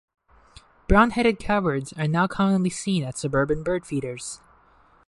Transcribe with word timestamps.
Brown-headed 0.87 1.37
cowbirds 1.37 1.93
are 1.93 2.07
now 2.07 2.25
commonly 2.25 2.71
seen 2.71 3.03
at 3.03 3.19
suburban 3.19 3.63
birdfeeders. 3.63 4.39